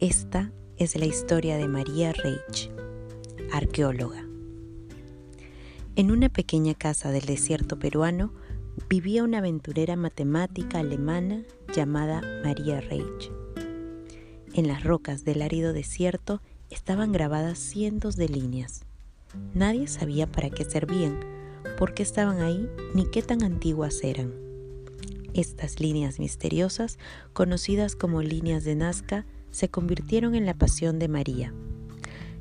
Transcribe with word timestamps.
es 0.00 0.96
la 0.96 1.04
historia 1.04 1.58
de 1.58 1.68
María 1.68 2.14
Reich, 2.14 2.70
arqueóloga. 3.52 4.24
En 5.94 6.10
una 6.10 6.30
pequeña 6.30 6.72
casa 6.72 7.10
del 7.10 7.26
desierto 7.26 7.78
peruano 7.78 8.32
vivía 8.88 9.22
una 9.22 9.38
aventurera 9.38 9.96
matemática 9.96 10.78
alemana 10.78 11.42
llamada 11.74 12.22
María 12.42 12.80
Reich. 12.80 13.30
En 14.54 14.68
las 14.68 14.84
rocas 14.84 15.24
del 15.24 15.42
árido 15.42 15.74
desierto 15.74 16.40
estaban 16.70 17.12
grabadas 17.12 17.58
cientos 17.58 18.16
de 18.16 18.30
líneas. 18.30 18.86
Nadie 19.52 19.86
sabía 19.86 20.26
para 20.26 20.48
qué 20.48 20.64
servían, 20.64 21.20
por 21.76 21.92
qué 21.92 22.02
estaban 22.02 22.40
ahí 22.40 22.66
ni 22.94 23.04
qué 23.04 23.20
tan 23.20 23.42
antiguas 23.42 24.02
eran. 24.02 24.32
Estas 25.34 25.78
líneas 25.78 26.18
misteriosas, 26.18 26.98
conocidas 27.34 27.96
como 27.96 28.22
líneas 28.22 28.64
de 28.64 28.76
Nazca, 28.76 29.26
se 29.50 29.68
convirtieron 29.68 30.34
en 30.34 30.46
la 30.46 30.54
pasión 30.54 30.98
de 30.98 31.08
María. 31.08 31.52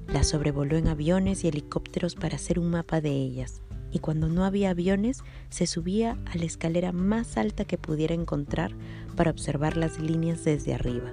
La 0.08 0.24
sobrevoló 0.24 0.78
en 0.78 0.88
aviones 0.88 1.44
y 1.44 1.48
helicópteros 1.48 2.16
para 2.16 2.36
hacer 2.36 2.60
un 2.60 2.72
mapa 2.72 3.02
de 3.02 3.12
ellas, 3.12 3.62
y 3.92 4.00
cuando 4.00 4.28
no 4.28 4.46
había 4.46 4.72
aviones 4.72 5.24
se 5.50 5.68
subía 5.68 6.18
a 6.26 6.38
la 6.38 6.46
escalera 6.46 6.92
más 6.92 7.38
alta 7.38 7.66
que 7.66 7.78
pudiera 7.78 8.14
encontrar 8.14 8.72
para 9.16 9.32
observar 9.32 9.78
las 9.78 10.00
líneas 10.00 10.44
desde 10.44 10.74
arriba. 10.74 11.12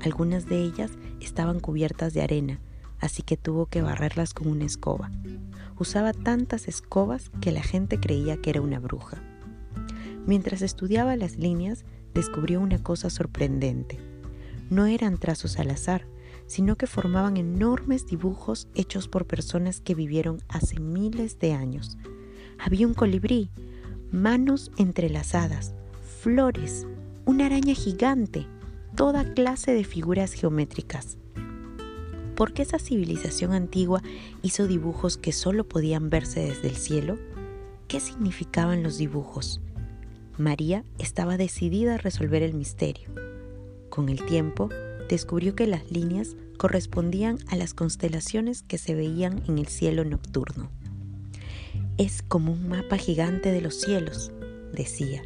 Algunas 0.00 0.46
de 0.46 0.62
ellas 0.62 0.92
estaban 1.20 1.60
cubiertas 1.60 2.12
de 2.14 2.22
arena, 2.22 2.60
así 3.00 3.22
que 3.22 3.36
tuvo 3.36 3.66
que 3.66 3.82
barrerlas 3.82 4.34
con 4.34 4.48
una 4.48 4.64
escoba. 4.64 5.10
Usaba 5.78 6.12
tantas 6.12 6.68
escobas 6.68 7.30
que 7.40 7.52
la 7.52 7.62
gente 7.62 7.98
creía 7.98 8.36
que 8.36 8.50
era 8.50 8.60
una 8.60 8.78
bruja. 8.78 9.22
Mientras 10.26 10.62
estudiaba 10.62 11.16
las 11.16 11.36
líneas, 11.36 11.84
descubrió 12.14 12.60
una 12.60 12.82
cosa 12.82 13.10
sorprendente 13.10 14.13
no 14.70 14.86
eran 14.86 15.18
trazos 15.18 15.58
al 15.58 15.70
azar, 15.70 16.06
sino 16.46 16.76
que 16.76 16.86
formaban 16.86 17.36
enormes 17.36 18.06
dibujos 18.06 18.68
hechos 18.74 19.08
por 19.08 19.26
personas 19.26 19.80
que 19.80 19.94
vivieron 19.94 20.42
hace 20.48 20.80
miles 20.80 21.38
de 21.38 21.52
años. 21.52 21.96
Había 22.58 22.86
un 22.86 22.94
colibrí, 22.94 23.50
manos 24.10 24.70
entrelazadas, 24.76 25.74
flores, 26.22 26.86
una 27.24 27.46
araña 27.46 27.74
gigante, 27.74 28.46
toda 28.94 29.34
clase 29.34 29.72
de 29.72 29.84
figuras 29.84 30.32
geométricas. 30.32 31.18
¿Por 32.34 32.52
qué 32.52 32.62
esa 32.62 32.78
civilización 32.78 33.52
antigua 33.52 34.02
hizo 34.42 34.66
dibujos 34.66 35.16
que 35.16 35.32
solo 35.32 35.68
podían 35.68 36.10
verse 36.10 36.40
desde 36.40 36.68
el 36.68 36.76
cielo? 36.76 37.18
¿Qué 37.86 38.00
significaban 38.00 38.82
los 38.82 38.98
dibujos? 38.98 39.60
María 40.36 40.84
estaba 40.98 41.36
decidida 41.36 41.94
a 41.94 41.98
resolver 41.98 42.42
el 42.42 42.54
misterio. 42.54 43.08
Con 43.94 44.08
el 44.08 44.26
tiempo, 44.26 44.70
descubrió 45.08 45.54
que 45.54 45.68
las 45.68 45.88
líneas 45.92 46.34
correspondían 46.56 47.38
a 47.46 47.54
las 47.54 47.74
constelaciones 47.74 48.64
que 48.64 48.76
se 48.76 48.96
veían 48.96 49.44
en 49.46 49.56
el 49.58 49.68
cielo 49.68 50.04
nocturno. 50.04 50.68
Es 51.96 52.20
como 52.22 52.50
un 52.50 52.66
mapa 52.66 52.98
gigante 52.98 53.52
de 53.52 53.60
los 53.60 53.80
cielos, 53.80 54.32
decía. 54.72 55.22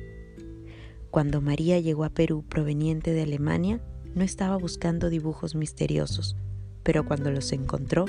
Cuando 1.10 1.41
María 1.41 1.80
llegó 1.80 2.05
a 2.05 2.10
Perú 2.10 2.44
proveniente 2.47 3.12
de 3.12 3.22
Alemania, 3.22 3.80
no 4.14 4.22
estaba 4.22 4.58
buscando 4.58 5.08
dibujos 5.08 5.55
misteriosos, 5.55 6.36
pero 6.82 7.06
cuando 7.06 7.30
los 7.30 7.53
encontró, 7.53 8.05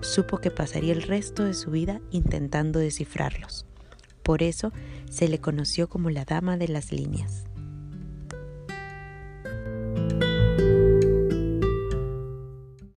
supo 0.00 0.38
que 0.38 0.50
pasaría 0.50 0.92
el 0.92 1.02
resto 1.02 1.44
de 1.44 1.54
su 1.54 1.70
vida 1.70 2.00
intentando 2.10 2.80
descifrarlos. 2.80 3.64
Por 4.24 4.42
eso 4.42 4.72
se 5.08 5.28
le 5.28 5.38
conoció 5.38 5.88
como 5.88 6.10
la 6.10 6.24
Dama 6.24 6.56
de 6.56 6.66
las 6.66 6.90
Líneas. 6.90 7.44